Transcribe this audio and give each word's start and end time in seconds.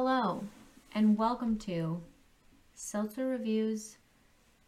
Hello, 0.00 0.44
and 0.94 1.18
welcome 1.18 1.58
to 1.58 2.00
Seltzer 2.72 3.26
Reviews 3.26 3.96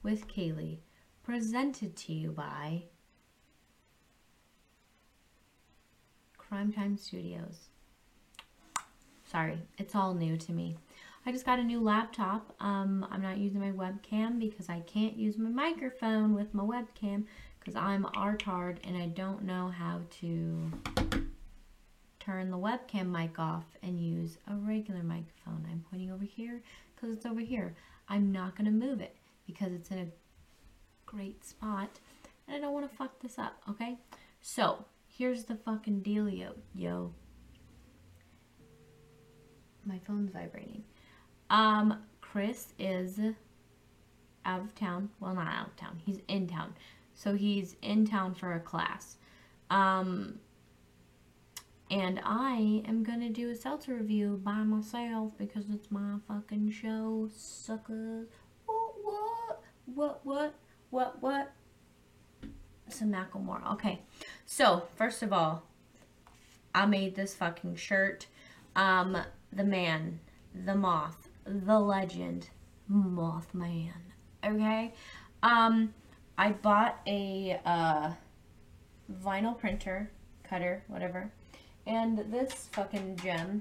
with 0.03 0.27
Kalee, 0.27 0.79
presented 1.23 1.95
to 1.99 2.13
you 2.13 2.33
by 2.33 2.83
Crime 6.37 6.73
Time 6.73 6.97
Studios. 6.97 7.69
Sorry, 9.25 9.61
it's 9.79 9.95
all 9.95 10.15
new 10.15 10.37
to 10.37 10.51
me. 10.51 10.77
I 11.25 11.31
just 11.31 11.47
got 11.47 11.61
a 11.61 11.63
new 11.63 11.81
laptop. 11.81 12.53
Um, 12.59 13.07
I'm 13.09 13.23
not 13.23 13.39
using 13.39 13.61
my 13.61 13.71
webcam 13.71 14.41
because 14.41 14.69
I 14.69 14.81
can't 14.81 15.17
use 15.17 15.39
my 15.39 15.49
microphone 15.49 16.35
with 16.35 16.53
my 16.53 16.65
webcam 16.65 17.27
because 17.61 17.77
I'm 17.77 18.03
artard 18.17 18.79
and 18.83 18.97
I 18.97 19.07
don't 19.07 19.45
know 19.45 19.69
how 19.69 20.01
to 20.23 20.73
turn 22.21 22.51
the 22.51 22.59
webcam 22.59 23.07
mic 23.07 23.39
off 23.39 23.65
and 23.83 23.99
use 23.99 24.39
a 24.49 24.55
regular 24.55 25.03
microphone. 25.03 25.67
I'm 25.71 25.85
pointing 25.91 26.13
over 26.13 26.25
here 26.25 26.63
because 26.95 27.11
it's 27.11 27.27
over 27.27 27.41
here. 27.41 27.75
I'm 28.09 28.31
not 28.31 28.57
going 28.57 28.67
to 28.67 28.87
move 28.87 29.01
it 29.01 29.17
because 29.47 29.73
it's 29.73 29.91
in 29.91 29.99
a 29.99 30.07
great 31.07 31.45
spot 31.45 31.99
and 32.47 32.57
I 32.57 32.61
don't 32.61 32.75
want 32.75 32.91
to 32.91 32.97
fuck 32.97 33.21
this 33.21 33.39
up, 33.39 33.57
okay? 33.69 33.99
So, 34.41 34.85
here's 35.07 35.45
the 35.45 35.55
fucking 35.55 36.03
dealio, 36.03 36.53
yo. 36.75 37.13
My 39.85 39.99
phone's 40.07 40.31
vibrating. 40.31 40.85
Um, 41.49 42.03
Chris 42.21 42.75
is 42.79 43.19
out 44.45 44.61
of 44.61 44.75
town. 44.75 45.11
Well, 45.21 45.35
not 45.35 45.47
out 45.47 45.69
of 45.69 45.77
town. 45.77 46.01
He's 46.05 46.21
in 46.29 46.47
town. 46.47 46.75
So 47.15 47.35
he's 47.35 47.77
in 47.83 48.07
town 48.07 48.35
for 48.35 48.55
a 48.55 48.61
class. 48.61 49.17
Um, 49.71 50.39
and 51.91 52.21
I 52.25 52.83
am 52.87 53.03
going 53.03 53.21
to 53.21 53.29
do 53.29 53.51
a 53.51 53.57
seltzer 53.57 53.95
review 53.95 54.41
by 54.45 54.63
myself 54.63 55.33
because 55.37 55.65
it's 55.71 55.91
my 55.91 56.17
fucking 56.29 56.71
show, 56.71 57.29
suckers. 57.35 58.29
What, 58.67 58.95
what, 59.03 59.63
what, 59.87 60.21
what, 60.25 60.55
what, 60.91 61.23
what? 61.23 61.53
Some 62.89 63.13
Macklemore. 63.13 63.73
Okay. 63.73 64.01
So, 64.47 64.85
first 64.95 65.23
of 65.23 65.33
all, 65.33 65.65
I 66.75 66.87
made 66.87 67.17
this 67.17 67.35
fucking 67.35 67.75
shirt. 67.75 68.27
Um, 68.77 69.17
the 69.53 69.65
man, 69.65 70.21
the 70.65 70.77
moth, 70.77 71.29
the 71.45 71.79
legend, 71.81 72.51
Mothman. 72.91 73.91
Okay? 74.45 74.95
Um, 75.43 75.93
I 76.39 76.53
bought 76.53 77.01
a, 77.07 77.61
uh, 77.65 78.13
vinyl 79.25 79.59
printer, 79.59 80.13
cutter, 80.45 80.85
whatever 80.87 81.33
and 81.91 82.19
this 82.33 82.69
fucking 82.71 83.17
gem 83.17 83.61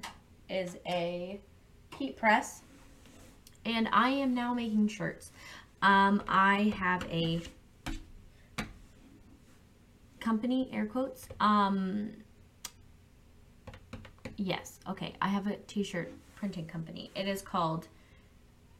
is 0.50 0.78
a 0.86 1.42
heat 1.98 2.16
press. 2.16 2.62
And 3.66 3.90
I 3.92 4.12
am 4.12 4.36
now 4.36 4.54
making 4.54 4.88
shirts. 4.88 5.32
Um, 5.82 6.22
I 6.28 6.72
have 6.78 7.04
a 7.10 7.42
company, 10.20 10.70
air 10.72 10.86
quotes. 10.86 11.28
Um, 11.40 12.12
yes, 14.38 14.80
okay. 14.88 15.16
I 15.24 15.28
have 15.28 15.48
a 15.48 15.56
t-shirt 15.66 16.14
printing 16.36 16.68
company. 16.68 17.10
It 17.16 17.28
is 17.28 17.42
called 17.42 17.88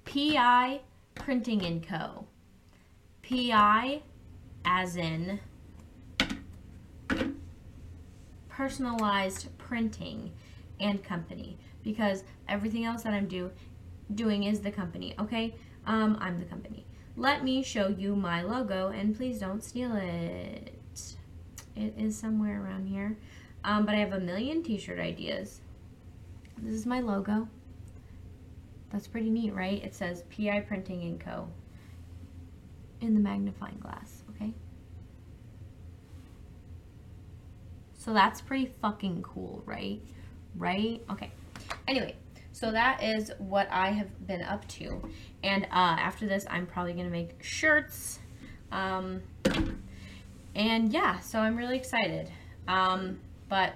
PI 0.06 0.80
Printing 1.16 1.82
& 1.82 1.90
Co. 1.90 2.26
PI 3.28 4.04
as 4.64 4.96
in 4.96 5.40
personalized 8.60 9.48
printing 9.58 10.30
and 10.82 11.02
company 11.02 11.58
because 11.82 12.26
everything 12.50 12.84
else 12.84 13.04
that 13.04 13.14
I'm 13.14 13.26
do, 13.26 13.52
doing 14.16 14.44
is 14.44 14.60
the 14.60 14.70
company, 14.70 15.16
okay? 15.18 15.56
Um, 15.86 16.18
I'm 16.20 16.40
the 16.40 16.46
company. 16.46 16.86
Let 17.16 17.42
me 17.42 17.64
show 17.64 17.88
you 17.88 18.18
my 18.18 18.42
logo 18.42 18.90
and 18.90 19.16
please 19.16 19.40
don't 19.40 19.64
steal 19.64 19.96
it. 19.96 20.78
It 21.78 21.94
is 21.98 22.18
somewhere 22.18 22.62
around 22.62 22.88
here. 22.88 23.18
Um, 23.64 23.86
but 23.86 23.96
I 23.96 24.00
have 24.00 24.12
a 24.12 24.20
million 24.20 24.62
t-shirt 24.62 25.00
ideas. 25.00 25.62
This 26.58 26.74
is 26.74 26.86
my 26.86 27.00
logo. 27.00 27.48
That's 28.92 29.08
pretty 29.08 29.30
neat, 29.30 29.54
right? 29.54 29.82
It 29.82 29.96
says 29.96 30.24
PI 30.36 30.60
Printing 30.68 31.18
& 31.20 31.26
Co. 31.26 31.48
in 33.00 33.14
the 33.14 33.22
magnifying 33.22 33.78
glass, 33.80 34.24
okay? 34.32 34.54
So 38.00 38.14
that's 38.14 38.40
pretty 38.40 38.72
fucking 38.82 39.24
cool, 39.24 39.62
right? 39.66 40.00
Right? 40.56 41.02
Okay. 41.12 41.32
Anyway, 41.86 42.16
so 42.54 42.72
that 42.72 43.04
is 43.04 43.30
what 43.40 43.68
I 43.70 43.90
have 43.90 44.26
been 44.26 44.42
up 44.42 44.66
to. 44.70 45.02
And 45.44 45.66
uh, 45.66 45.68
after 46.00 46.26
this, 46.26 46.46
I'm 46.50 46.66
probably 46.66 46.94
going 46.94 47.08
to 47.08 47.12
make 47.12 47.44
shirts. 47.44 48.20
Um, 48.72 49.22
and 50.56 50.94
yeah, 50.94 51.20
so 51.20 51.40
I'm 51.40 51.58
really 51.58 51.76
excited. 51.76 52.32
Um, 52.70 53.20
but 53.50 53.74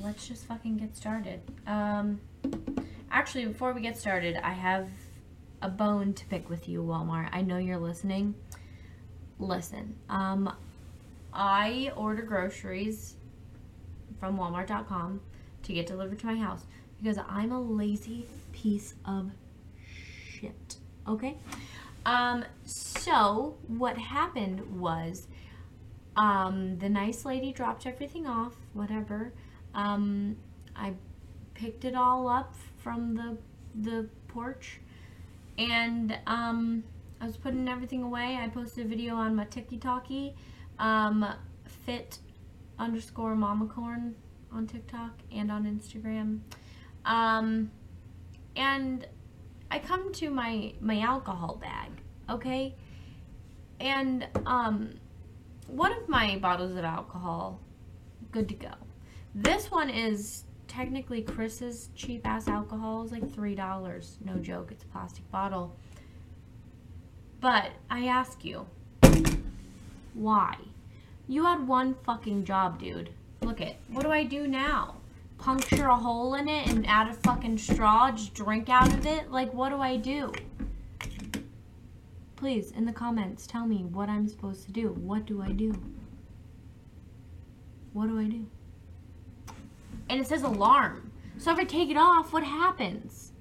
let's 0.00 0.26
just 0.26 0.46
fucking 0.46 0.78
get 0.78 0.96
started. 0.96 1.42
Um, 1.66 2.18
actually, 3.10 3.44
before 3.44 3.74
we 3.74 3.82
get 3.82 3.98
started, 3.98 4.36
I 4.42 4.52
have 4.52 4.88
a 5.60 5.68
bone 5.68 6.14
to 6.14 6.24
pick 6.26 6.48
with 6.48 6.70
you, 6.70 6.82
Walmart. 6.82 7.28
I 7.32 7.42
know 7.42 7.58
you're 7.58 7.76
listening. 7.76 8.34
Listen, 9.38 9.94
um, 10.08 10.50
I 11.32 11.92
order 11.96 12.22
groceries 12.22 13.16
from 14.18 14.38
Walmart.com 14.38 15.20
to 15.62 15.72
get 15.72 15.86
delivered 15.86 16.18
to 16.20 16.26
my 16.26 16.36
house 16.36 16.64
because 16.98 17.18
I'm 17.28 17.52
a 17.52 17.60
lazy 17.60 18.26
piece 18.52 18.94
of 19.04 19.30
shit. 20.28 20.76
Okay? 21.06 21.36
Um, 22.04 22.44
so 22.64 23.56
what 23.66 23.98
happened 23.98 24.80
was 24.80 25.26
um, 26.16 26.78
the 26.78 26.88
nice 26.88 27.24
lady 27.24 27.52
dropped 27.52 27.86
everything 27.86 28.26
off, 28.26 28.54
whatever. 28.72 29.32
Um, 29.74 30.36
I 30.74 30.94
picked 31.54 31.84
it 31.84 31.94
all 31.94 32.28
up 32.28 32.54
from 32.78 33.14
the 33.14 33.36
the 33.82 34.08
porch 34.28 34.80
and 35.58 36.16
um, 36.26 36.82
I 37.20 37.26
was 37.26 37.36
putting 37.36 37.68
everything 37.68 38.02
away. 38.02 38.38
I 38.40 38.48
posted 38.48 38.86
a 38.86 38.88
video 38.88 39.14
on 39.14 39.34
my 39.34 39.44
TikTok 39.44 40.06
um, 40.78 41.26
fit 41.84 42.18
underscore 42.78 43.34
mama 43.34 43.66
corn 43.66 44.14
on 44.52 44.66
TikTok 44.66 45.12
and 45.32 45.50
on 45.50 45.64
Instagram. 45.64 46.40
Um, 47.04 47.70
and 48.54 49.06
I 49.70 49.78
come 49.78 50.12
to 50.14 50.30
my, 50.30 50.74
my 50.80 51.00
alcohol 51.00 51.56
bag, 51.60 51.90
okay? 52.28 52.74
And, 53.80 54.26
um, 54.46 54.94
one 55.68 55.92
of 55.92 56.08
my 56.08 56.38
bottles 56.38 56.76
of 56.76 56.84
alcohol, 56.84 57.60
good 58.30 58.48
to 58.48 58.54
go. 58.54 58.72
This 59.34 59.70
one 59.70 59.90
is 59.90 60.44
technically 60.68 61.22
Chris's 61.22 61.90
cheap 61.94 62.26
ass 62.26 62.48
alcohol 62.48 63.04
is 63.04 63.12
like 63.12 63.24
$3. 63.24 64.06
No 64.24 64.36
joke, 64.36 64.70
it's 64.70 64.84
a 64.84 64.86
plastic 64.86 65.30
bottle. 65.30 65.76
But 67.40 67.72
I 67.90 68.06
ask 68.06 68.44
you, 68.44 68.66
why? 70.16 70.56
You 71.28 71.44
had 71.44 71.68
one 71.68 71.94
fucking 72.04 72.44
job, 72.44 72.80
dude. 72.80 73.10
Look 73.42 73.60
it. 73.60 73.76
What 73.88 74.02
do 74.02 74.10
I 74.10 74.24
do 74.24 74.46
now? 74.46 74.96
Puncture 75.38 75.88
a 75.88 75.96
hole 75.96 76.34
in 76.34 76.48
it 76.48 76.68
and 76.68 76.86
add 76.86 77.08
a 77.08 77.12
fucking 77.12 77.58
straw, 77.58 78.10
just 78.10 78.32
drink 78.32 78.68
out 78.70 78.92
of 78.92 79.04
it? 79.06 79.30
Like, 79.30 79.52
what 79.52 79.68
do 79.68 79.76
I 79.76 79.96
do? 79.96 80.32
Please, 82.36 82.70
in 82.72 82.86
the 82.86 82.92
comments, 82.92 83.46
tell 83.46 83.66
me 83.66 83.84
what 83.84 84.08
I'm 84.08 84.26
supposed 84.26 84.64
to 84.66 84.72
do. 84.72 84.88
What 84.92 85.26
do 85.26 85.42
I 85.42 85.52
do? 85.52 85.74
What 87.92 88.08
do 88.08 88.18
I 88.18 88.24
do? 88.24 88.46
And 90.08 90.20
it 90.20 90.26
says 90.26 90.42
alarm. 90.42 91.12
So 91.38 91.52
if 91.52 91.58
I 91.58 91.64
take 91.64 91.90
it 91.90 91.96
off, 91.96 92.32
what 92.32 92.44
happens? 92.44 93.32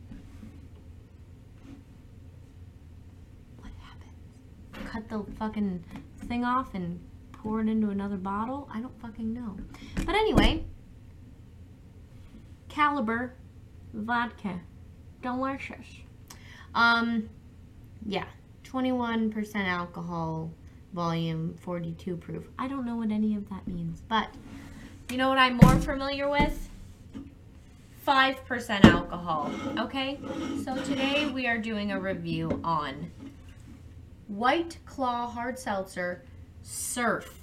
What 3.59 3.71
happens? 3.81 4.91
Cut 4.91 5.09
the 5.09 5.23
fucking 5.37 5.83
thing 6.27 6.43
off 6.43 6.73
and 6.73 6.99
pour 7.31 7.61
it 7.61 7.67
into 7.67 7.89
another 7.89 8.17
bottle? 8.17 8.69
I 8.73 8.81
don't 8.81 8.99
fucking 9.01 9.33
know. 9.33 9.57
But 10.05 10.15
anyway, 10.15 10.63
Caliber 12.69 13.33
vodka. 13.93 14.59
Delicious. 15.21 15.85
Um, 16.75 17.29
yeah, 18.05 18.25
21% 18.65 19.55
alcohol, 19.55 20.51
volume 20.93 21.55
42 21.61 22.17
proof. 22.17 22.43
I 22.59 22.67
don't 22.67 22.85
know 22.85 22.97
what 22.97 23.11
any 23.11 23.35
of 23.35 23.49
that 23.49 23.67
means, 23.67 24.01
but 24.07 24.27
you 25.09 25.17
know 25.17 25.29
what 25.29 25.37
I'm 25.37 25.57
more 25.57 25.79
familiar 25.79 26.29
with? 26.29 26.69
5% 28.05 28.85
alcohol, 28.85 29.49
okay? 29.79 30.19
So 30.63 30.75
today 30.83 31.27
we 31.27 31.47
are 31.47 31.57
doing 31.57 31.91
a 31.91 31.99
review 31.99 32.59
on 32.63 33.09
White 34.27 34.77
Claw 34.85 35.27
Hard 35.27 35.59
Seltzer 35.59 36.23
Surf. 36.61 37.41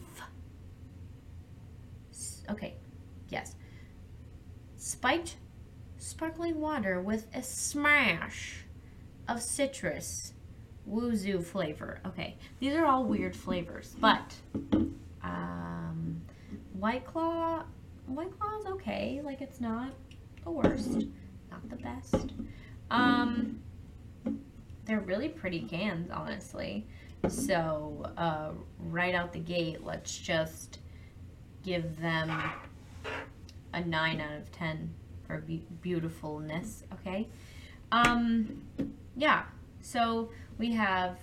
Okay, 2.50 2.74
yes. 3.28 3.54
Spiked 4.76 5.36
sparkling 5.96 6.60
water 6.60 7.00
with 7.00 7.26
a 7.34 7.42
smash 7.42 8.64
of 9.28 9.40
citrus 9.40 10.32
wuzu 10.88 11.42
flavor. 11.42 12.00
Okay, 12.04 12.36
these 12.58 12.74
are 12.74 12.84
all 12.84 13.04
weird 13.04 13.36
flavors, 13.36 13.94
but 14.00 14.34
um, 15.22 16.20
White 16.72 17.06
Claw, 17.06 17.64
White 18.06 18.38
Claw 18.38 18.58
is 18.58 18.66
okay. 18.66 19.20
Like 19.24 19.40
it's 19.40 19.60
not 19.60 19.92
the 20.42 20.50
worst, 20.50 21.06
not 21.50 21.68
the 21.70 21.76
best. 21.76 22.32
Um, 22.90 23.62
they're 24.84 25.00
really 25.00 25.28
pretty 25.28 25.60
cans, 25.60 26.10
honestly. 26.10 26.86
So 27.28 28.10
uh, 28.16 28.50
right 28.78 29.14
out 29.14 29.32
the 29.32 29.38
gate, 29.38 29.84
let's 29.84 30.16
just 30.16 30.80
give 31.62 32.00
them 32.00 32.30
a 33.72 33.80
nine 33.84 34.20
out 34.20 34.36
of 34.36 34.50
ten 34.50 34.92
for 35.26 35.38
be- 35.38 35.66
beautifulness. 35.80 36.82
Okay. 36.94 37.28
Um, 37.92 38.62
yeah. 39.16 39.44
So 39.80 40.30
we 40.58 40.72
have. 40.72 41.18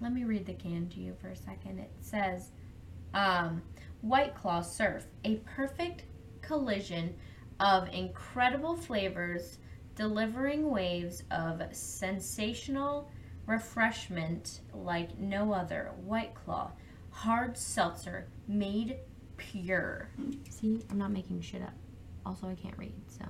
Let 0.00 0.12
me 0.12 0.24
read 0.24 0.44
the 0.44 0.52
can 0.52 0.88
to 0.90 1.00
you 1.00 1.14
for 1.20 1.28
a 1.28 1.36
second. 1.36 1.78
It 1.78 1.90
says, 2.00 2.50
um, 3.14 3.62
"White 4.02 4.34
Claw 4.34 4.60
Surf, 4.60 5.06
a 5.24 5.36
perfect 5.36 6.04
collision 6.42 7.14
of 7.58 7.88
incredible 7.88 8.76
flavors, 8.76 9.58
delivering 9.96 10.70
waves 10.70 11.24
of 11.30 11.62
sensational." 11.72 13.08
refreshment 13.46 14.60
like 14.74 15.18
no 15.18 15.52
other. 15.52 15.92
White 16.04 16.34
Claw, 16.34 16.72
hard 17.10 17.56
seltzer, 17.56 18.26
made 18.46 18.98
pure. 19.36 20.10
See, 20.50 20.82
I'm 20.90 20.98
not 20.98 21.12
making 21.12 21.40
shit 21.40 21.62
up. 21.62 21.74
Also, 22.24 22.48
I 22.48 22.54
can't 22.54 22.76
read, 22.76 22.92
so. 23.06 23.24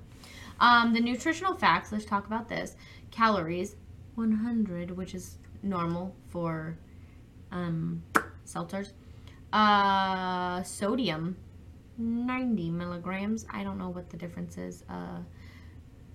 Um, 0.59 0.95
the 0.95 1.01
nutritional 1.01 1.55
facts, 1.55 1.93
let's 1.93 2.07
talk 2.07 2.27
about 2.27 2.49
this. 2.49 2.77
Calories, 3.11 3.77
100, 4.15 4.91
which 4.91 5.15
is 5.15 5.37
normal 5.63 6.17
for 6.29 6.79
um, 7.53 8.03
seltzers. 8.47 8.93
Uh, 9.53 10.63
sodium, 10.63 11.37
90 11.99 12.71
milligrams. 12.71 13.45
I 13.51 13.63
don't 13.63 13.77
know 13.77 13.91
what 13.91 14.09
the 14.09 14.17
difference 14.17 14.57
is 14.57 14.83
uh, 14.89 15.19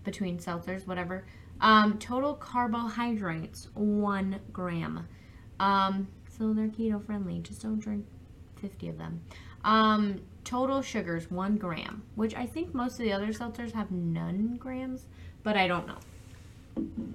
between 0.03 0.38
seltzers, 0.39 0.88
whatever. 0.88 1.25
Um, 1.59 1.98
total 2.00 2.33
carbohydrates, 2.33 3.68
one 3.74 4.39
gram. 4.51 5.07
Um, 5.59 6.07
so 6.27 6.53
they're 6.53 6.68
keto 6.68 7.03
friendly. 7.03 7.39
Just 7.39 7.62
don't 7.62 7.80
drink 7.80 8.06
50 8.62 8.89
of 8.89 8.98
them. 8.98 9.21
Um, 9.63 10.21
total 10.44 10.81
sugars, 10.81 11.30
one 11.30 11.57
gram, 11.57 12.03
which 12.15 12.36
I 12.36 12.45
think 12.45 12.74
most 12.74 12.94
of 12.94 13.00
the 13.00 13.13
other 13.13 13.27
seltzers 13.27 13.74
have 13.74 13.92
none 13.92 14.57
grams, 14.57 15.06
but 15.44 15.56
I 15.56 15.68
don't 15.68 15.88
know. 15.88 15.98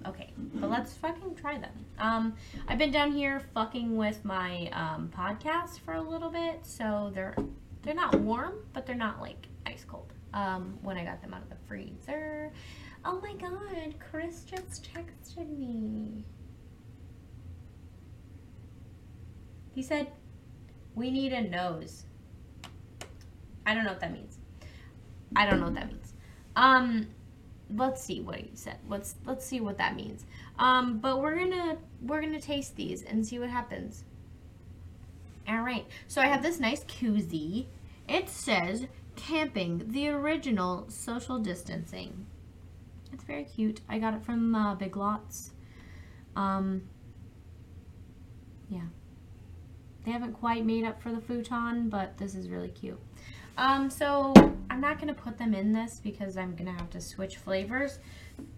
Okay, 0.07 0.31
but 0.55 0.71
let's 0.71 0.93
fucking 0.95 1.35
try 1.35 1.59
them. 1.59 1.73
Um, 1.99 2.35
I've 2.69 2.79
been 2.79 2.91
down 2.91 3.13
here 3.13 3.41
fucking 3.55 3.97
with 3.97 4.25
my 4.25 4.69
um, 4.73 5.11
podcast 5.17 5.81
for 5.81 5.95
a 5.95 6.03
little 6.03 6.31
bit, 6.31 6.61
so 6.63 7.11
they're 7.15 7.35
they're 7.83 7.95
not 7.95 8.15
warm, 8.17 8.55
but 8.73 8.85
they're 8.85 8.95
not 8.95 9.21
like 9.21 9.47
ice 9.65 9.85
cold. 9.89 10.13
Um, 10.35 10.79
when 10.83 10.99
I 10.99 11.05
got 11.05 11.23
them 11.23 11.33
out 11.33 11.43
of 11.43 11.49
the 11.49 11.57
freezer. 11.67 12.53
Oh 13.05 13.21
my 13.21 13.33
god, 13.35 13.95
Chris 14.11 14.45
just 14.45 14.89
texted 14.93 15.57
me. 15.57 16.25
He 19.75 19.83
said, 19.83 20.09
we 20.95 21.11
need 21.11 21.33
a 21.33 21.43
nose. 21.43 22.05
I 23.65 23.75
don't 23.75 23.85
know 23.85 23.91
what 23.91 24.01
that 24.01 24.13
means. 24.13 24.39
I 25.37 25.49
don't 25.49 25.61
know 25.61 25.67
what 25.67 25.75
that 25.75 25.89
means. 25.89 26.15
Um, 26.57 27.09
let's 27.75 28.03
see 28.03 28.21
what 28.21 28.37
he 28.37 28.51
said. 28.55 28.79
Let's 28.89 29.17
let's 29.27 29.45
see 29.45 29.61
what 29.61 29.77
that 29.79 29.97
means. 29.97 30.25
Um, 30.59 30.99
but 30.99 31.21
we're 31.21 31.37
gonna 31.37 31.77
we're 32.01 32.23
gonna 32.23 32.41
taste 32.41 32.77
these 32.77 33.03
and 33.03 33.27
see 33.27 33.39
what 33.39 33.51
happens. 33.51 34.05
All 35.49 35.61
right. 35.61 35.87
So 36.09 36.21
I 36.21 36.27
have 36.27 36.43
this 36.43 36.59
nice 36.59 36.85
koozie. 36.85 37.67
It 38.09 38.29
says 38.29 38.87
camping, 39.17 39.83
the 39.89 40.09
original 40.09 40.89
social 40.89 41.39
distancing. 41.39 42.27
It's 43.13 43.25
very 43.25 43.45
cute. 43.45 43.81
I 43.89 43.99
got 43.99 44.15
it 44.15 44.23
from 44.25 44.55
uh, 44.55 44.75
Big 44.75 44.97
Lots. 44.97 45.53
Um, 46.35 46.83
yeah. 48.69 48.83
They 50.05 50.13
haven't 50.13 50.35
quite 50.35 50.65
made 50.65 50.85
up 50.85 51.03
for 51.03 51.11
the 51.11 51.21
futon, 51.21 51.89
but 51.89 52.17
this 52.19 52.35
is 52.35 52.49
really 52.49 52.69
cute. 52.69 53.01
Um, 53.59 53.89
so 53.91 54.35
I'm 54.71 54.81
not 54.81 55.01
going 55.01 55.13
to 55.13 55.21
put 55.21 55.39
them 55.39 55.55
in 55.55 55.73
this 55.73 56.01
because 56.03 56.37
I'm 56.37 56.55
going 56.55 56.67
to 56.67 56.79
have 56.79 56.91
to 56.91 57.01
switch 57.01 57.39
flavors, 57.39 57.99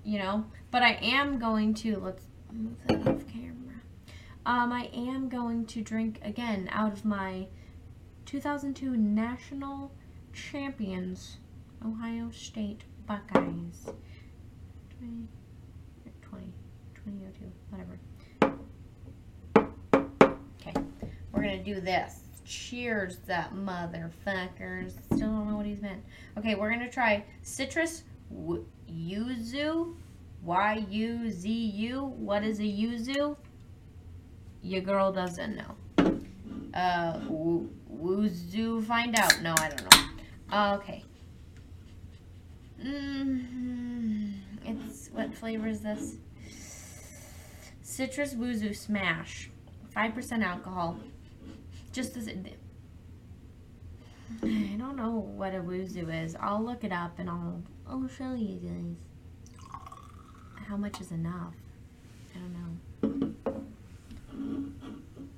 you 0.05 0.19
know. 0.19 0.45
But 0.71 0.83
I 0.83 0.99
am 1.01 1.39
going 1.39 1.75
to, 1.75 1.99
let's 1.99 2.25
move 2.53 2.77
that 2.87 3.07
off 3.07 3.27
camera. 3.29 3.81
Um, 4.45 4.73
I 4.73 4.91
am 4.93 5.29
going 5.29 5.67
to 5.67 5.83
drink, 5.83 6.21
again, 6.23 6.69
out 6.73 6.93
of 6.93 7.05
my 7.05 7.47
2002 8.27 8.97
National 8.97 9.93
Champions 10.33 11.39
Ohio 11.85 12.31
State 12.31 12.83
Buckeyes. 13.07 13.87
20, 14.99 15.29
20, 16.23 16.47
2002, 16.95 17.53
whatever. 17.71 17.99
Okay, 20.61 20.73
we're 21.33 21.43
gonna 21.43 21.63
do 21.63 21.81
this. 21.81 22.21
Cheers, 22.45 23.19
that 23.27 23.55
motherfuckers. 23.55 24.93
Still 25.07 25.19
don't 25.19 25.51
know 25.51 25.57
what 25.57 25.67
he's 25.67 25.83
meant. 25.83 26.03
Okay, 26.37 26.55
we're 26.55 26.71
gonna 26.71 26.91
try 26.91 27.25
citrus 27.43 28.05
yuzu. 28.91 29.95
Y 30.45 30.87
U 30.91 31.31
Z 31.31 31.51
U. 31.51 32.05
What 32.17 32.45
is 32.45 32.61
a 32.61 32.63
yuzu? 32.63 33.37
Your 34.63 34.81
girl 34.81 35.13
doesn't 35.13 35.57
know. 35.57 35.75
Uh, 36.75 37.19
wuzu, 37.21 38.85
find 38.85 39.17
out. 39.19 39.43
No, 39.43 39.55
I 39.59 39.69
don't 39.69 39.91
know. 39.91 40.08
Okay. 40.53 41.05
Mm-hmm. 42.83 44.31
It's 44.65 45.09
what 45.13 45.35
flavor 45.35 45.69
is 45.69 45.81
this? 45.81 46.17
Citrus 47.83 48.35
Wuzu 48.35 48.75
Smash, 48.77 49.51
five 49.91 50.15
percent 50.15 50.43
alcohol. 50.43 50.99
Just 51.93 52.17
as 52.17 52.27
it. 52.29 52.59
I 54.43 54.77
don't 54.79 54.97
know 54.97 55.19
what 55.35 55.55
a 55.55 55.61
Wuzu 55.61 56.25
is. 56.25 56.37
I'll 56.39 56.63
look 56.63 56.85
it 56.85 56.93
up 56.93 57.19
and 57.19 57.29
I'll 57.29 57.63
I'll 57.89 58.09
show 58.09 58.35
you 58.35 58.57
guys. 58.57 58.97
How 60.69 60.77
much 60.77 61.01
is 61.01 61.11
enough? 61.11 61.55
I 62.35 62.39
don't 62.39 62.53
know. 62.53 63.35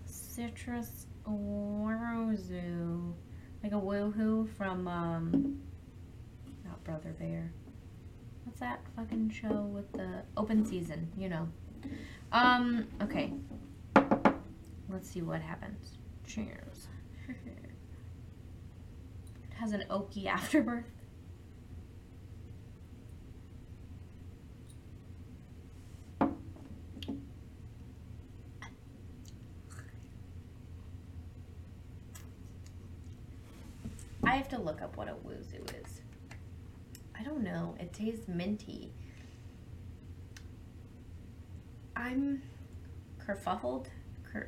Citrus 0.07 1.07
Wuzu, 1.27 3.15
like 3.63 3.73
a 3.73 3.77
woohoo 3.77 4.49
from 4.57 4.89
um, 4.89 5.61
not 6.65 6.83
Brother 6.85 7.15
Bear 7.19 7.53
what's 8.51 8.59
that 8.61 8.81
fucking 8.97 9.31
show 9.31 9.63
with 9.73 9.93
the 9.93 10.23
open 10.37 10.65
season, 10.65 11.09
you 11.17 11.29
know. 11.29 11.49
Um, 12.33 12.89
okay. 13.01 13.33
Let's 14.89 15.09
see 15.09 15.23
what 15.23 15.41
happens. 15.41 15.99
Cheers. 16.27 16.89
it 17.29 17.35
has 19.55 19.71
an 19.73 19.85
oaky 19.89 20.27
afterbirth. 20.27 20.85
I 34.31 34.37
have 34.37 34.49
to 34.51 34.61
look 34.61 34.81
up 34.81 34.97
what 34.97 35.09
a 35.09 35.15
wuzu 35.27 35.65
is. 35.83 36.03
I 37.19 37.25
don't 37.25 37.43
know. 37.43 37.75
It 37.81 37.93
tastes 37.93 38.29
minty. 38.29 38.93
I'm 41.97 42.41
kerfuffled. 43.19 43.87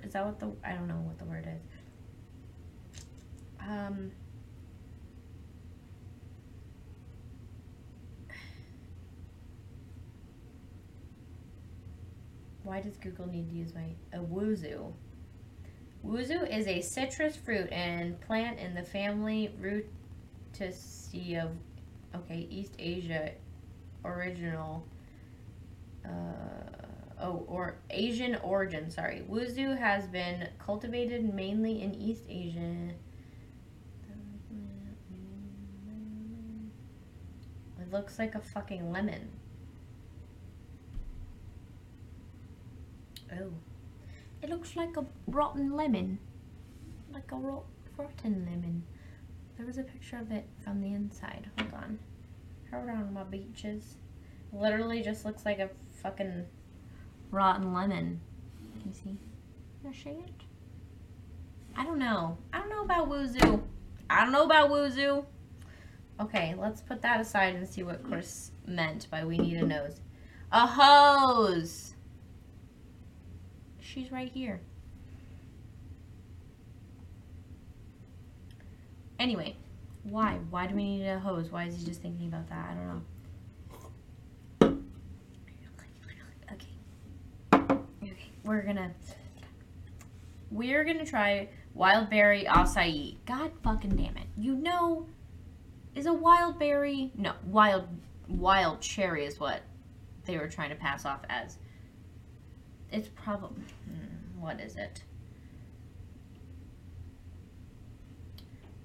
Is 0.05 0.13
that 0.13 0.25
what 0.25 0.39
the 0.39 0.53
I 0.65 0.75
don't 0.75 0.87
know 0.87 1.03
what 1.05 1.19
the 1.19 1.25
word 1.25 1.49
is. 1.49 3.03
Um. 3.61 4.13
Why 12.63 12.81
does 12.81 12.97
Google 12.99 13.27
need 13.27 13.49
to 13.49 13.57
use 13.57 13.75
my 13.75 13.97
a 14.13 14.23
wuzu? 14.23 14.93
Wuzu 16.07 16.49
is 16.51 16.67
a 16.67 16.81
citrus 16.81 17.37
fruit 17.37 17.71
and 17.71 18.21
plant 18.21 18.59
in 18.59 18.75
the 18.75 18.83
family 18.83 19.55
Rutaceae 19.61 21.43
of 21.43 21.53
Okay, 22.15 22.47
East 22.51 22.75
Asia 22.79 23.31
original. 24.05 24.87
Uh, 26.05 26.09
oh, 27.21 27.45
or 27.47 27.77
Asian 27.91 28.37
origin, 28.37 28.91
sorry. 28.91 29.25
Wuzu 29.31 29.79
has 29.79 30.07
been 30.09 30.49
cultivated 30.59 31.33
mainly 31.33 31.81
in 31.83 31.95
East 31.95 32.25
Asia. 32.29 32.91
It 37.81 37.93
looks 37.93 38.19
like 38.19 38.35
a 38.35 38.41
fucking 38.41 38.93
lemon. 38.93 39.31
Oh. 43.33 43.53
It 44.43 44.51
looks 44.51 44.77
like 44.77 44.97
a 44.97 45.05
rotten 45.27 45.77
lemon. 45.77 46.19
Like 47.13 47.31
a 47.31 47.37
rot 47.37 47.65
rotten 47.97 48.45
lemon. 48.45 48.83
There 49.57 49.67
was 49.67 49.79
a 49.79 49.83
picture 49.83 50.17
of 50.17 50.33
it 50.33 50.47
from 50.65 50.81
the 50.81 50.93
inside. 50.93 51.49
Hold 51.59 51.75
on. 51.75 51.99
Hold 52.73 52.89
on, 52.89 53.15
my 53.15 53.23
beaches. 53.23 53.97
Literally 54.53 55.03
just 55.03 55.25
looks 55.25 55.45
like 55.45 55.59
a 55.59 55.71
fucking 56.03 56.47
rotten 57.31 57.73
lemon. 57.73 58.21
Can 58.81 58.89
you 58.89 58.95
see? 58.95 59.19
Can 59.81 59.91
I 59.91 59.95
see 59.95 60.11
it? 60.11 60.43
I 61.77 61.85
don't 61.85 61.99
know. 61.99 62.39
I 62.53 62.59
don't 62.59 62.71
know 62.71 62.83
about 62.83 63.09
Woozoo. 63.09 63.63
I 64.11 64.23
don't 64.23 64.33
know 64.33 64.45
about 64.45 64.71
Woozoo. 64.71 65.25
Okay, 66.21 66.55
let's 66.59 66.83
put 66.83 67.01
that 67.03 67.21
aside 67.21 67.55
and 67.55 67.67
see 67.67 67.83
what 67.83 68.03
Chris 68.05 68.51
meant 68.67 69.09
by 69.11 69.25
we 69.25 69.39
need 69.39 69.57
a 69.57 69.67
nose. 69.67 70.01
A 70.51 70.67
hose! 70.67 71.92
She's 73.93 74.11
right 74.11 74.31
here. 74.33 74.59
Anyway, 79.19 79.55
why? 80.05 80.39
Why 80.49 80.67
do 80.67 80.75
we 80.75 80.85
need 80.85 81.07
a 81.07 81.19
hose? 81.19 81.51
Why 81.51 81.65
is 81.65 81.77
he 81.77 81.85
just 81.85 82.01
thinking 82.01 82.29
about 82.29 82.49
that? 82.49 82.71
I 82.71 82.75
don't 82.75 82.89
know. 84.63 84.79
Okay. 86.53 86.67
Okay, 88.03 88.31
we're 88.45 88.63
gonna... 88.63 88.93
We're 90.51 90.85
gonna 90.85 91.05
try 91.05 91.51
wild 91.75 92.09
berry 92.09 92.45
acai. 92.45 93.17
God 93.27 93.53
fucking 93.63 93.97
damn 93.97 94.17
it. 94.17 94.27
You 94.39 94.55
know 94.55 95.07
is 95.95 96.07
a 96.07 96.13
wild 96.13 96.59
berry 96.59 97.11
no 97.19 97.35
wild 97.45 97.87
wild 98.27 98.81
cherry 98.81 99.27
is 99.27 99.39
what 99.39 99.61
they 100.25 100.39
were 100.39 100.49
trying 100.49 100.71
to 100.71 100.77
pass 100.77 101.05
off 101.05 101.21
as 101.29 101.59
it's 102.93 103.09
probably 103.09 103.65
what 104.39 104.61
is 104.61 104.77
it? 104.77 105.03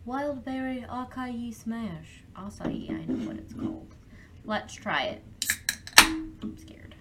Wild 0.06 0.46
berry 0.46 0.86
acai 0.90 1.54
smash 1.54 2.24
acai 2.36 2.90
i 2.90 3.06
know 3.06 3.28
what 3.28 3.38
it's 3.38 3.54
called. 3.54 3.94
Let's 4.46 4.74
try 4.74 5.04
it. 5.04 5.24
I'm 6.00 6.58
scared. 6.58 6.96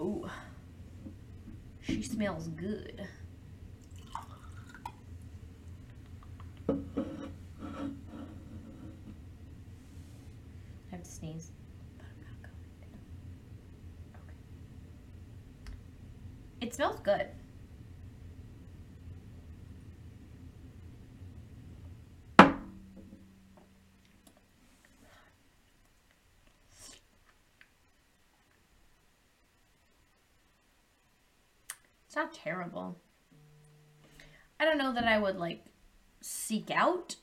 Ooh. 0.00 0.28
she 1.82 2.02
smells 2.02 2.48
good 2.48 3.06
sneeze, 11.22 11.52
but 11.98 12.06
I'm 12.06 12.18
not 12.26 12.42
going 12.42 12.54
to. 12.80 12.98
Okay. 14.18 14.38
It 16.60 16.70
smells 16.82 17.00
good. 17.00 17.28
It's 32.04 32.16
not 32.16 32.32
terrible. 32.32 32.96
I 34.58 34.64
don't 34.64 34.76
know 34.76 34.92
that 34.92 35.04
I 35.04 35.18
would 35.18 35.36
like 35.38 35.64
seek 36.20 36.72
out 36.72 37.14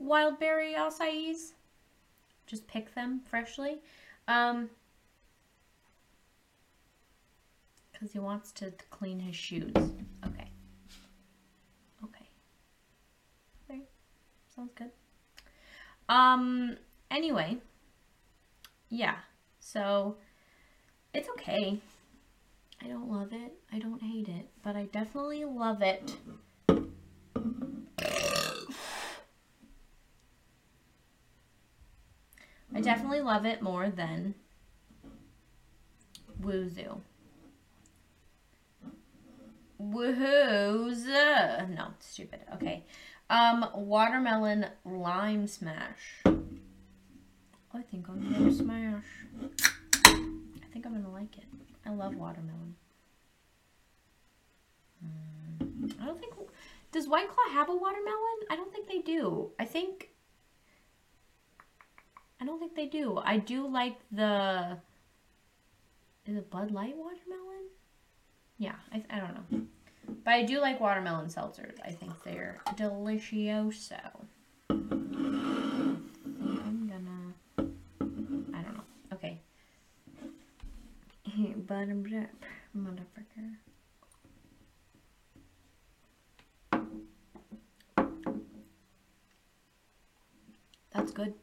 wild 0.00 0.40
berry 0.40 0.74
acais 0.74 1.52
just 2.46 2.66
pick 2.66 2.92
them 2.96 3.20
freshly. 3.24 3.78
Um, 4.26 4.68
because 7.94 8.12
he 8.12 8.18
wants 8.18 8.52
to 8.52 8.72
clean 8.90 9.20
his 9.20 9.34
shoes. 9.34 9.72
Okay. 9.76 10.50
Okay. 12.04 12.28
Okay. 13.70 13.80
Sounds 14.54 14.72
good. 14.74 14.90
Um, 16.08 16.76
anyway. 17.10 17.56
Yeah. 18.90 19.14
So, 19.60 20.16
it's 21.14 21.28
okay. 21.30 21.78
I 22.82 22.88
don't 22.88 23.10
love 23.10 23.32
it. 23.32 23.54
I 23.72 23.78
don't 23.78 24.02
hate 24.02 24.28
it. 24.28 24.50
But 24.62 24.76
I 24.76 24.84
definitely 24.84 25.44
love 25.44 25.80
it 25.80 26.18
I 32.74 32.80
definitely 32.80 33.20
love 33.20 33.46
it 33.46 33.62
more 33.62 33.88
than 33.88 34.34
Woozoo. 36.42 36.98
Woohoo's. 39.80 41.06
No, 41.06 41.88
stupid. 42.00 42.40
Okay. 42.54 42.84
Um, 43.30 43.66
watermelon 43.74 44.66
lime 44.84 45.46
smash. 45.46 46.22
I 46.26 47.82
think 47.90 48.08
I'm 48.08 48.32
gonna 48.32 48.52
smash. 48.52 49.04
I 50.04 50.66
think 50.72 50.86
I'm 50.86 50.92
gonna 50.92 51.12
like 51.12 51.36
it. 51.38 51.44
I 51.84 51.90
love 51.90 52.14
watermelon. 52.14 52.76
Mm, 55.04 56.00
I 56.00 56.06
don't 56.06 56.20
think. 56.20 56.34
Does 56.92 57.08
White 57.08 57.28
Claw 57.28 57.52
have 57.52 57.68
a 57.68 57.74
watermelon? 57.74 58.38
I 58.50 58.56
don't 58.56 58.72
think 58.72 58.86
they 58.86 59.00
do. 59.00 59.50
I 59.58 59.64
think 59.64 60.10
I 62.40 62.46
don't 62.46 62.58
think 62.58 62.74
they 62.76 62.86
do. 62.86 63.18
I 63.24 63.38
do 63.38 63.66
like 63.66 63.96
the. 64.12 64.76
Is 66.26 66.36
it 66.36 66.50
Bud 66.50 66.70
Light 66.70 66.94
watermelon? 66.96 67.70
Yeah, 68.58 68.74
I, 68.92 69.02
I 69.10 69.18
don't 69.18 69.34
know. 69.34 69.62
But 70.24 70.34
I 70.34 70.42
do 70.42 70.60
like 70.60 70.80
watermelon 70.80 71.26
seltzers. 71.26 71.76
I 71.84 71.90
think 71.90 72.12
they're 72.22 72.60
delicioso. 72.76 73.98
I'm 74.70 76.10
gonna. 76.88 77.34
I 77.58 78.62
don't 78.62 78.74
know. 78.76 78.84
Okay. 79.12 79.40
Bottoms 81.56 82.12
up, 82.14 82.44
motherfucker. 82.76 83.56
That's 90.92 91.10
good. 91.10 91.34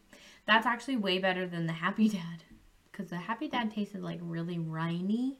That's 0.47 0.65
actually 0.65 0.97
way 0.97 1.19
better 1.19 1.45
than 1.45 1.65
the 1.67 1.73
Happy 1.73 2.07
Dad. 2.07 2.43
Because 2.91 3.09
the 3.09 3.17
Happy 3.17 3.47
Dad 3.47 3.71
tasted 3.71 4.01
like 4.01 4.19
really 4.21 4.57
riney. 4.57 5.37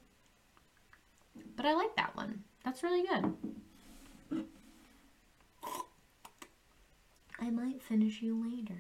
But 1.61 1.69
I 1.69 1.73
like 1.75 1.95
that 1.95 2.15
one. 2.15 2.43
That's 2.65 2.81
really 2.81 3.05
good. 3.05 3.35
I 7.39 7.51
might 7.51 7.83
finish 7.83 8.19
you 8.19 8.43
later. 8.43 8.79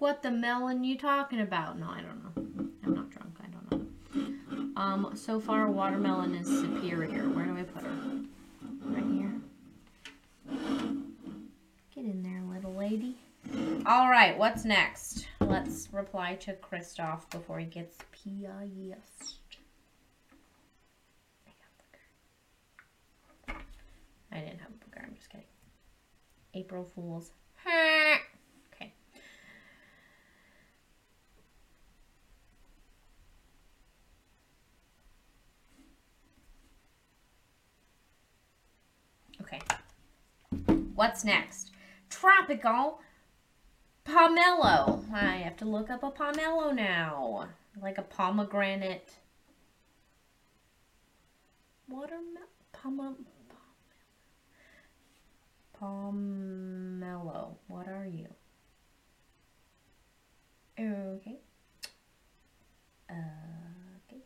What 0.00 0.24
the 0.24 0.32
melon 0.32 0.82
you 0.82 0.98
talking 0.98 1.40
about? 1.40 1.78
No, 1.78 1.86
I 1.86 2.00
don't 2.00 2.24
know. 2.24 2.72
I'm 2.84 2.94
not 2.96 3.10
drunk. 3.10 3.36
I 3.40 3.46
don't 3.46 3.70
know. 3.70 4.82
Um, 4.82 5.12
so 5.14 5.38
far 5.38 5.70
watermelon 5.70 6.34
is 6.34 6.48
superior. 6.48 7.28
Where 7.28 7.44
do 7.44 7.56
I 7.56 7.62
put 7.62 7.84
her? 7.84 7.94
Right 8.86 9.04
here. 9.12 9.40
Get 11.94 12.04
in 12.06 12.24
there, 12.24 12.42
little 12.52 12.74
lady. 12.74 13.18
All 13.86 14.10
right, 14.10 14.36
what's 14.36 14.64
next? 14.64 15.23
Let's 15.54 15.88
reply 15.92 16.34
to 16.40 16.54
Christophe 16.54 17.30
before 17.30 17.60
he 17.60 17.66
gets 17.66 17.96
pissed. 18.10 19.36
I, 23.48 23.52
I 24.32 24.40
didn't 24.40 24.58
have 24.58 24.70
a 24.70 24.84
booger, 24.84 25.04
I'm 25.04 25.14
just 25.14 25.30
kidding. 25.30 25.46
April 26.54 26.82
Fools. 26.82 27.30
okay. 28.74 28.92
Okay. 39.40 39.60
What's 40.96 41.24
next? 41.24 41.70
tropical 42.14 43.00
pomelo. 44.04 45.04
I 45.12 45.36
have 45.38 45.56
to 45.58 45.64
look 45.64 45.90
up 45.90 46.02
a 46.02 46.10
pomelo 46.10 46.74
now. 46.74 47.48
Like 47.80 47.98
a 47.98 48.02
pomegranate. 48.02 49.14
Watermelon. 51.88 52.48
Pom 52.72 53.16
pomelo. 55.80 57.56
What 57.66 57.88
are 57.88 58.06
you? 58.06 58.28
Okay. 60.78 61.38
Okay. 63.10 64.22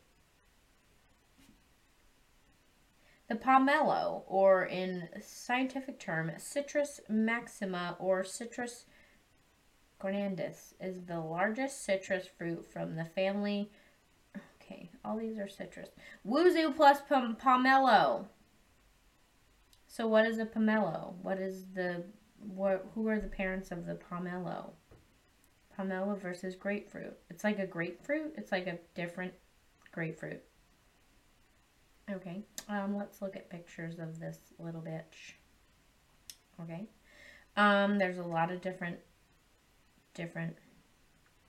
The 3.27 3.35
pomelo, 3.35 4.23
or 4.27 4.65
in 4.65 5.09
scientific 5.21 5.99
term, 5.99 6.31
Citrus 6.37 6.99
maxima 7.07 7.95
or 7.99 8.23
Citrus 8.23 8.85
grandis, 9.99 10.73
is 10.79 11.03
the 11.05 11.19
largest 11.19 11.83
citrus 11.83 12.27
fruit 12.37 12.65
from 12.65 12.95
the 12.95 13.05
family. 13.05 13.71
Okay, 14.61 14.89
all 15.03 15.17
these 15.17 15.37
are 15.37 15.49
citrus. 15.49 15.89
Wuzu 16.27 16.75
plus 16.75 17.01
pom- 17.07 17.35
pomelo. 17.35 18.25
So 19.87 20.07
what 20.07 20.25
is 20.25 20.39
a 20.39 20.45
pomelo? 20.45 21.15
What 21.21 21.39
is 21.39 21.65
the 21.73 22.03
what? 22.39 22.85
Who 22.93 23.07
are 23.07 23.19
the 23.19 23.27
parents 23.27 23.71
of 23.71 23.85
the 23.85 23.95
pomelo? 23.95 24.71
Pomelo 25.77 26.19
versus 26.19 26.55
grapefruit. 26.55 27.17
It's 27.29 27.43
like 27.43 27.59
a 27.59 27.65
grapefruit. 27.65 28.33
It's 28.37 28.51
like 28.51 28.67
a 28.67 28.79
different 28.95 29.33
grapefruit. 29.91 30.43
Okay, 32.11 32.41
um, 32.67 32.95
let's 32.95 33.21
look 33.21 33.35
at 33.35 33.49
pictures 33.49 33.99
of 33.99 34.19
this 34.19 34.37
little 34.57 34.81
bitch. 34.81 35.33
Okay, 36.61 36.87
um, 37.55 37.97
there's 37.97 38.17
a 38.17 38.23
lot 38.23 38.51
of 38.51 38.61
different, 38.61 38.97
different 40.13 40.57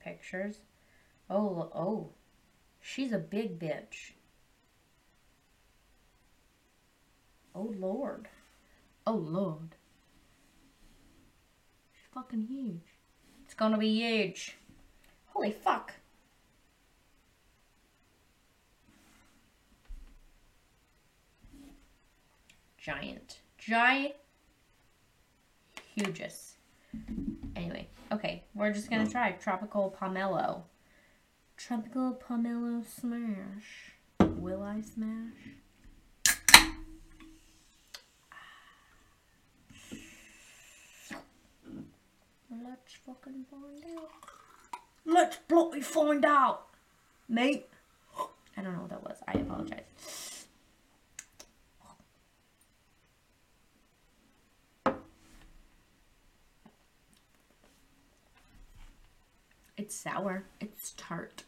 pictures. 0.00 0.61
Oh, 1.29 1.71
oh, 1.75 2.11
she's 2.81 3.12
a 3.12 3.19
big 3.19 3.59
bitch. 3.59 4.12
Oh, 7.55 7.75
Lord. 7.76 8.29
Oh, 9.07 9.14
Lord. 9.14 9.75
She's 11.93 12.09
fucking 12.12 12.43
huge. 12.43 12.95
It's 13.45 13.55
gonna 13.55 13.79
be 13.79 13.88
huge. 13.88 14.57
Holy 15.26 15.52
fuck. 15.52 15.95
giant. 22.81 23.40
Giant. 23.59 24.14
Hugest. 25.95 26.57
Anyway, 27.55 27.79
okay, 28.12 28.45
we're 28.55 28.73
just 28.73 28.90
gonna 28.90 29.02
um, 29.05 29.11
try 29.11 29.33
tropical 29.33 29.95
pomelo. 29.99 30.62
Tropical 31.57 32.14
pomelo 32.14 32.85
smash. 32.85 33.93
Will 34.21 34.62
I 34.62 34.81
smash? 34.81 35.35
Let's 42.50 42.95
fucking 43.07 43.45
find 43.50 43.99
out. 43.99 44.11
Let's 45.07 45.37
bloody 45.49 45.81
find 45.81 46.25
out, 46.25 46.67
mate. 47.29 47.69
I 48.57 48.62
don't 48.62 48.75
know 48.75 48.81
what 48.81 48.90
that 48.90 49.02
was. 49.02 49.19
I 49.29 49.33
apologize. 49.38 50.29
It's 59.90 59.99
sour. 59.99 60.44
It's 60.61 60.94
tart. 60.97 61.42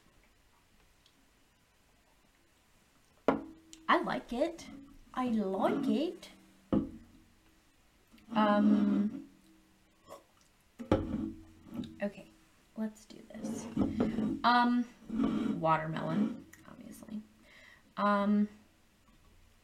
I 3.89 4.03
like 4.03 4.33
it. 4.33 4.65
I 5.15 5.27
like 5.27 5.87
it. 5.87 6.29
Um. 8.35 9.23
Okay, 12.03 12.33
let's 12.77 13.05
do 13.05 13.19
this. 13.33 13.67
Um, 14.43 14.87
watermelon, 15.61 16.45
obviously. 16.69 17.23
Um, 17.97 18.49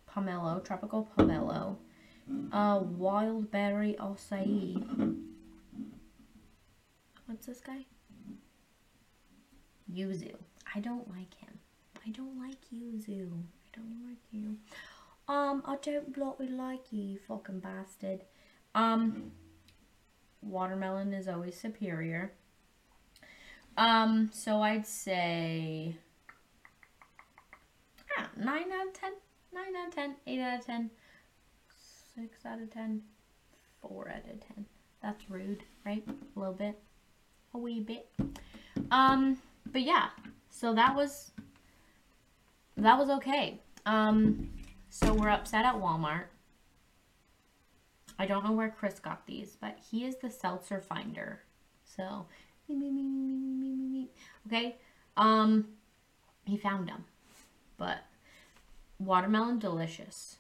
pomelo, 0.09 0.65
tropical 0.65 1.09
pomelo. 1.19 1.79
Uh, 2.53 2.79
wild 2.85 3.51
berry 3.51 3.97
acai. 3.99 5.17
What's 7.27 7.47
this 7.47 7.61
guy? 7.61 7.85
Yuzu. 9.93 10.35
I 10.75 10.81
don't 10.81 11.09
like 11.09 11.35
him. 11.35 11.59
I 12.07 12.11
don't 12.11 12.39
like 12.39 12.59
Yuzu. 12.75 13.31
I 13.31 13.77
don't 13.77 14.09
like 14.09 14.19
you. 14.31 14.57
Um, 15.29 15.63
I 15.67 15.77
don't 15.83 16.15
bloody 16.15 16.49
like 16.49 16.91
you, 16.91 17.03
you 17.03 17.19
fucking 17.27 17.61
bastard. 17.61 18.25
Um, 18.75 19.33
watermelon 20.43 21.13
is 21.13 21.29
always 21.29 21.59
superior. 21.59 22.33
Um, 23.77 24.31
so 24.33 24.63
I'd 24.63 24.87
say 24.87 25.97
ah, 28.19 28.29
9 28.37 28.73
out 28.73 28.87
of 28.89 28.93
10, 28.95 29.13
9 29.53 29.65
out 29.77 29.89
of 29.89 29.95
10, 29.95 30.17
8 30.27 30.41
out 30.41 30.59
of 30.61 30.67
10, 30.67 30.91
6 32.17 32.47
out 32.47 32.61
of 32.61 32.73
10, 32.73 33.03
4 33.83 34.09
out 34.09 34.33
of 34.33 34.55
10. 34.55 34.67
That's 35.03 35.31
rude, 35.31 35.63
right? 35.85 36.03
A 36.09 36.39
little 36.39 36.55
bit. 36.55 36.79
A 37.55 37.59
wee 37.59 37.81
bit. 37.81 38.09
Um, 38.91 39.39
but 39.73 39.83
yeah, 39.83 40.09
so 40.51 40.75
that 40.75 40.95
was 40.95 41.31
that 42.77 42.99
was 42.99 43.11
okay. 43.11 43.61
Um, 43.87 44.51
so 44.89 45.13
we're 45.13 45.31
upset 45.31 45.65
at 45.65 45.75
Walmart. 45.75 46.25
I 48.19 48.27
don't 48.27 48.45
know 48.45 48.53
where 48.53 48.71
Chris 48.71 48.99
got 48.99 49.27
these, 49.27 49.57
but 49.61 49.79
he 49.91 50.05
is 50.05 50.17
the 50.17 50.31
seltzer 50.31 50.81
finder. 50.81 51.41
So, 51.85 52.27
okay. 54.47 54.77
Um, 55.17 55.69
he 56.45 56.57
found 56.57 56.89
them, 56.89 57.05
but 57.77 57.99
watermelon 58.99 59.59
delicious, 59.59 60.37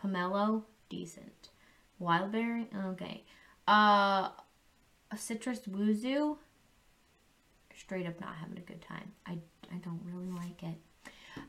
pomelo 0.00 0.62
decent, 0.88 1.48
wildberry 2.00 2.66
okay, 2.92 3.24
uh, 3.66 4.28
a 5.10 5.16
citrus 5.16 5.60
wuzu 5.60 6.36
straight 7.76 8.06
up 8.06 8.20
not 8.20 8.34
having 8.40 8.58
a 8.58 8.62
good 8.62 8.80
time. 8.80 9.12
I, 9.26 9.38
I 9.72 9.76
don't 9.82 10.00
really 10.04 10.30
like 10.30 10.62
it. 10.62 10.76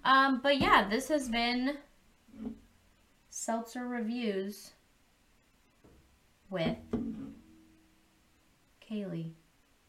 Um, 0.04 0.40
but 0.42 0.60
yeah, 0.60 0.88
this 0.90 1.08
has 1.10 1.30
been 1.30 1.78
Seltzer 3.30 3.88
Reviews 3.88 4.72
with 6.50 6.78
Kalee. 8.90 9.32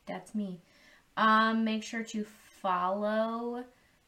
That's 0.07 0.35
me. 0.35 0.61
Um, 1.16 1.64
make 1.64 1.83
sure 1.83 2.03
to 2.05 2.25
follow 2.61 3.64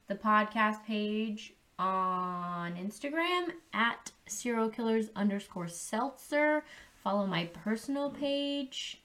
the 0.08 0.14
podcast 0.14 0.84
page 0.84 1.54
on 1.78 2.74
Instagram 2.74 3.52
at 3.72 4.10
serial 4.26 4.68
killers 4.68 5.10
underscore 5.14 5.68
seltzer. 5.68 6.64
Follow 7.02 7.26
my 7.26 7.46
personal 7.46 8.10
page 8.10 9.00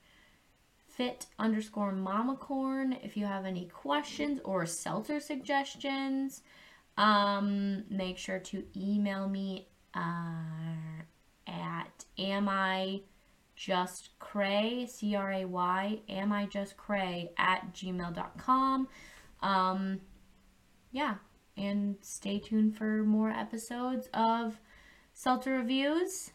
fit 0.95 1.25
underscore 1.39 1.91
mamacorn 1.91 2.97
if 3.03 3.17
you 3.17 3.25
have 3.25 3.45
any 3.45 3.65
questions 3.65 4.39
or 4.43 4.65
seltzer 4.65 5.19
suggestions. 5.19 6.41
Um, 6.97 7.86
make 7.89 8.17
sure 8.17 8.39
to 8.39 8.63
email 8.77 9.27
me 9.27 9.67
uh, 9.95 11.01
at 11.47 12.06
am 12.17 12.47
I 12.47 13.01
just 13.56 14.10
cray 14.19 14.88
c-r-a-y 14.89 15.99
am 16.10 16.32
I 16.32 16.45
just 16.47 16.75
cray 16.75 17.32
at 17.38 17.71
gmail.com 17.73 18.88
um 19.41 19.99
yeah 20.91 21.15
and 21.56 21.97
stay 22.01 22.39
tuned 22.39 22.75
for 22.75 23.03
more 23.03 23.29
episodes 23.29 24.10
of 24.12 24.60
seltzer 25.13 25.51
reviews 25.51 26.32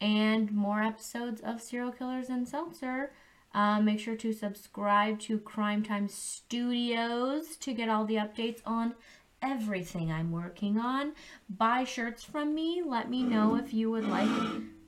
and 0.00 0.50
more 0.52 0.82
episodes 0.82 1.42
of 1.42 1.60
serial 1.60 1.92
killers 1.92 2.30
and 2.30 2.48
seltzer 2.48 3.12
uh, 3.56 3.80
make 3.80 3.98
sure 3.98 4.16
to 4.16 4.34
subscribe 4.34 5.18
to 5.18 5.38
Crime 5.38 5.82
Time 5.82 6.08
Studios 6.08 7.56
to 7.56 7.72
get 7.72 7.88
all 7.88 8.04
the 8.04 8.16
updates 8.16 8.60
on 8.66 8.94
everything 9.40 10.12
I'm 10.12 10.30
working 10.30 10.78
on. 10.78 11.14
Buy 11.48 11.84
shirts 11.84 12.22
from 12.22 12.54
me. 12.54 12.82
Let 12.86 13.08
me 13.08 13.22
know 13.22 13.56
if 13.56 13.72
you 13.72 13.90
would 13.90 14.06
like 14.06 14.28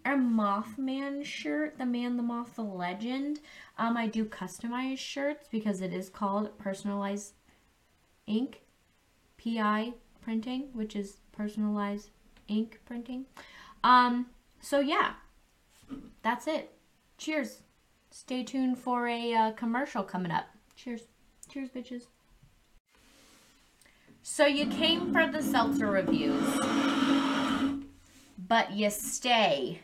a 0.04 0.10
Mothman 0.10 1.24
shirt, 1.24 1.78
the 1.78 1.86
Man, 1.86 2.18
the 2.18 2.22
Moth, 2.22 2.56
the 2.56 2.62
Legend. 2.62 3.40
Um, 3.78 3.96
I 3.96 4.06
do 4.06 4.26
customize 4.26 4.98
shirts 4.98 5.48
because 5.50 5.80
it 5.80 5.94
is 5.94 6.10
called 6.10 6.58
personalized 6.58 7.32
ink, 8.26 8.60
PI 9.42 9.94
printing, 10.20 10.68
which 10.74 10.94
is 10.94 11.20
personalized 11.32 12.10
ink 12.48 12.80
printing. 12.84 13.24
Um, 13.82 14.26
so 14.60 14.80
yeah, 14.80 15.12
that's 16.22 16.46
it. 16.46 16.74
Cheers. 17.16 17.62
Stay 18.10 18.42
tuned 18.42 18.78
for 18.78 19.06
a 19.06 19.34
uh, 19.34 19.52
commercial 19.52 20.02
coming 20.02 20.32
up. 20.32 20.46
Cheers. 20.76 21.02
Cheers, 21.50 21.68
bitches. 21.70 22.02
So 24.22 24.46
you 24.46 24.66
came 24.66 25.12
for 25.12 25.26
the 25.26 25.42
seltzer 25.42 25.90
reviews, 25.90 26.42
but 28.46 28.72
you 28.72 28.90
stay 28.90 29.80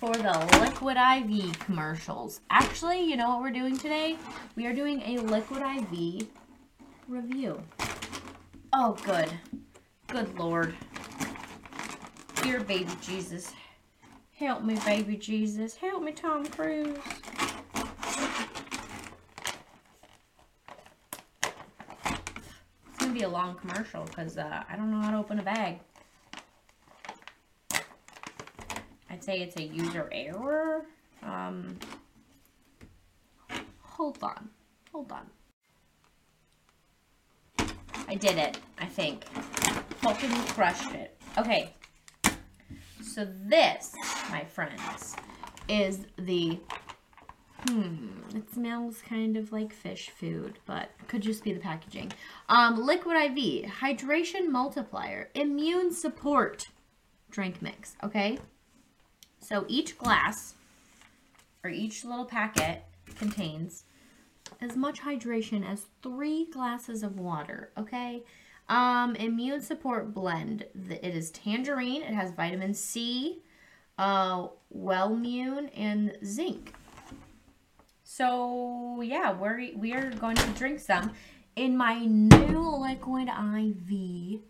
for 0.00 0.12
the 0.14 0.32
Liquid 0.60 0.96
IV 0.96 1.58
commercials. 1.60 2.40
Actually, 2.50 3.02
you 3.02 3.16
know 3.16 3.28
what 3.28 3.42
we're 3.42 3.50
doing 3.50 3.76
today? 3.76 4.16
We 4.56 4.66
are 4.66 4.72
doing 4.72 5.02
a 5.02 5.18
Liquid 5.18 5.62
IV 5.62 6.26
review. 7.06 7.62
Oh, 8.72 8.96
good. 9.04 9.30
Good 10.06 10.38
lord. 10.38 10.74
Dear 12.42 12.60
baby 12.60 12.90
Jesus. 13.02 13.52
Help 14.40 14.64
me, 14.64 14.74
baby 14.86 15.16
Jesus. 15.18 15.76
Help 15.76 16.02
me, 16.02 16.12
Tom 16.12 16.46
Cruise. 16.46 16.96
It's 22.88 22.98
going 22.98 23.12
to 23.12 23.18
be 23.18 23.24
a 23.24 23.28
long 23.28 23.54
commercial 23.56 24.04
because 24.04 24.38
uh, 24.38 24.64
I 24.66 24.76
don't 24.76 24.90
know 24.90 25.02
how 25.02 25.10
to 25.10 25.18
open 25.18 25.40
a 25.40 25.42
bag. 25.42 25.80
I'd 29.10 29.22
say 29.22 29.42
it's 29.42 29.56
a 29.56 29.62
user 29.62 30.08
error. 30.10 30.86
Um, 31.22 31.78
hold 33.82 34.22
on. 34.22 34.48
Hold 34.90 35.12
on. 35.12 35.26
I 38.08 38.14
did 38.14 38.38
it, 38.38 38.56
I 38.78 38.86
think. 38.86 39.24
Fucking 39.98 40.30
crushed 40.54 40.94
it. 40.94 41.20
Okay. 41.36 41.74
So 43.02 43.26
this, 43.44 43.94
my 44.30 44.44
friends, 44.44 45.16
is 45.68 46.06
the, 46.16 46.58
hmm, 47.66 48.08
it 48.34 48.50
smells 48.52 49.02
kind 49.08 49.36
of 49.36 49.52
like 49.52 49.72
fish 49.72 50.10
food, 50.10 50.58
but 50.66 50.90
could 51.08 51.22
just 51.22 51.44
be 51.44 51.52
the 51.52 51.60
packaging. 51.60 52.12
Um, 52.48 52.80
Liquid 52.80 53.16
IV, 53.16 53.70
Hydration 53.80 54.48
Multiplier, 54.48 55.30
Immune 55.34 55.92
Support 55.92 56.68
drink 57.30 57.62
mix, 57.62 57.96
okay? 58.02 58.38
So 59.40 59.64
each 59.68 59.96
glass, 59.98 60.54
or 61.64 61.70
each 61.70 62.04
little 62.04 62.24
packet, 62.24 62.84
contains 63.16 63.84
as 64.60 64.76
much 64.76 65.00
hydration 65.00 65.66
as 65.66 65.86
three 66.02 66.46
glasses 66.46 67.02
of 67.02 67.18
water, 67.18 67.70
okay? 67.78 68.22
Um, 68.68 69.16
immune 69.16 69.60
support 69.60 70.14
blend. 70.14 70.64
It 70.88 71.14
is 71.14 71.30
tangerine. 71.32 72.02
It 72.02 72.14
has 72.14 72.30
vitamin 72.30 72.72
C, 72.74 73.42
uh, 74.00 74.48
Wellmune, 74.74 75.70
and 75.76 76.16
zinc. 76.24 76.72
So 78.02 79.02
yeah, 79.02 79.32
we're 79.32 79.76
we 79.76 79.92
are 79.92 80.10
going 80.10 80.36
to 80.36 80.46
drink 80.56 80.80
some 80.80 81.12
in 81.54 81.76
my 81.76 81.98
new 82.06 82.76
liquid 82.78 83.28
IV 83.28 84.40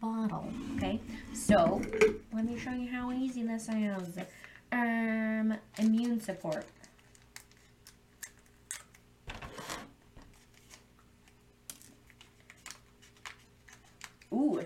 bottle. 0.00 0.48
Okay, 0.76 1.00
so 1.34 1.82
let 2.32 2.44
me 2.44 2.56
show 2.56 2.70
you 2.70 2.88
how 2.90 3.10
easy 3.12 3.42
this 3.42 3.68
is. 3.68 4.18
Um, 4.70 5.54
immune 5.78 6.20
support. 6.20 6.64
Ooh, 14.32 14.64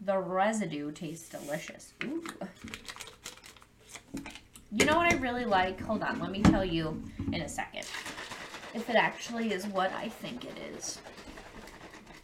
the 0.00 0.18
residue 0.18 0.92
tastes 0.92 1.28
delicious. 1.28 1.92
Ooh. 2.04 2.24
You 4.74 4.84
know 4.86 4.96
what 4.96 5.12
I 5.12 5.16
really 5.18 5.44
like? 5.44 5.80
Hold 5.82 6.02
on, 6.02 6.18
let 6.18 6.30
me 6.30 6.42
tell 6.42 6.64
you 6.64 7.00
in 7.32 7.42
a 7.42 7.48
second. 7.48 7.86
If 8.74 8.90
it 8.90 8.96
actually 8.96 9.52
is 9.52 9.66
what 9.68 9.92
I 9.92 10.08
think 10.08 10.44
it 10.44 10.58
is. 10.74 10.98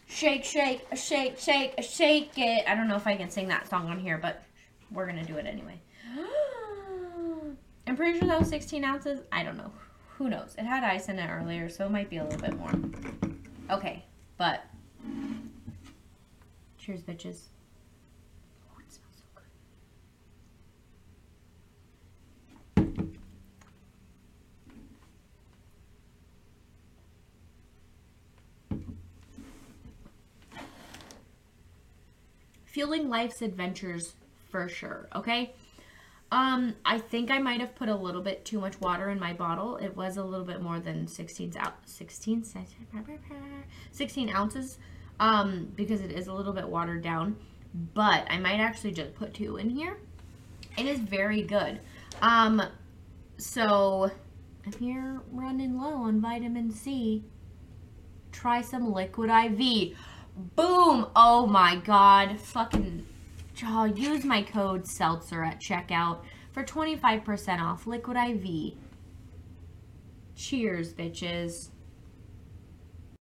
Shake, 0.08 0.44
shake, 0.44 0.84
shake, 0.96 1.38
shake, 1.38 1.74
shake 1.80 2.32
it. 2.36 2.64
I 2.68 2.74
don't 2.74 2.88
know 2.88 2.96
if 2.96 3.06
I 3.06 3.16
can 3.16 3.30
sing 3.30 3.46
that 3.48 3.70
song 3.70 3.88
on 3.88 4.00
here, 4.00 4.18
but 4.18 4.42
we're 4.90 5.06
going 5.06 5.24
to 5.24 5.32
do 5.32 5.38
it 5.38 5.46
anyway. 5.46 5.80
I'm 7.86 7.96
pretty 7.96 8.18
sure 8.18 8.26
that 8.26 8.40
was 8.40 8.48
16 8.48 8.84
ounces. 8.84 9.20
I 9.30 9.44
don't 9.44 9.56
know. 9.56 9.72
Who 10.18 10.28
knows? 10.28 10.56
It 10.58 10.64
had 10.64 10.82
ice 10.82 11.08
in 11.08 11.18
it 11.20 11.30
earlier, 11.30 11.68
so 11.68 11.86
it 11.86 11.92
might 11.92 12.10
be 12.10 12.16
a 12.16 12.24
little 12.24 12.40
bit 12.40 12.58
more. 12.58 12.72
Okay, 13.70 14.04
but 14.36 14.64
Cheers, 16.78 17.02
bitches. 17.02 17.42
Oh, 18.66 18.80
it 18.80 18.90
smells 18.90 19.16
so 19.16 19.24
good. 19.34 19.44
Fueling 32.70 33.08
life's 33.08 33.42
adventures 33.42 34.14
for 34.48 34.68
sure, 34.68 35.08
okay? 35.14 35.52
Um, 36.30 36.74
I 36.84 36.98
think 36.98 37.30
I 37.30 37.40
might 37.40 37.58
have 37.58 37.74
put 37.74 37.88
a 37.88 37.94
little 37.94 38.22
bit 38.22 38.44
too 38.44 38.60
much 38.60 38.80
water 38.80 39.10
in 39.10 39.18
my 39.18 39.32
bottle. 39.32 39.76
It 39.78 39.96
was 39.96 40.16
a 40.16 40.22
little 40.22 40.46
bit 40.46 40.62
more 40.62 40.78
than 40.78 41.08
16 41.08 41.54
out 41.58 41.74
16 41.86 42.44
16 43.90 44.30
ounces 44.30 44.78
um, 45.18 45.72
because 45.74 46.00
it 46.00 46.12
is 46.12 46.28
a 46.28 46.32
little 46.32 46.52
bit 46.52 46.68
watered 46.68 47.02
down. 47.02 47.36
But 47.94 48.24
I 48.30 48.38
might 48.38 48.60
actually 48.60 48.92
just 48.92 49.16
put 49.16 49.34
two 49.34 49.56
in 49.56 49.68
here. 49.68 49.98
It 50.78 50.86
is 50.86 51.00
very 51.00 51.42
good. 51.42 51.80
Um, 52.22 52.62
so 53.36 54.12
if 54.64 54.80
you're 54.80 55.22
running 55.32 55.76
low 55.76 55.94
on 55.94 56.20
vitamin 56.20 56.70
C, 56.70 57.24
try 58.30 58.62
some 58.62 58.92
liquid 58.92 59.30
IV. 59.30 59.96
Boom! 60.56 61.06
Oh 61.14 61.46
my 61.46 61.76
god. 61.76 62.40
Fucking 62.40 63.06
oh, 63.64 63.84
use 63.84 64.24
my 64.24 64.42
code 64.42 64.86
seltzer 64.86 65.44
at 65.44 65.60
checkout 65.60 66.20
for 66.52 66.64
25% 66.64 67.60
off 67.60 67.86
liquid 67.86 68.16
IV. 68.16 68.74
Cheers, 70.34 70.94
bitches. 70.94 71.68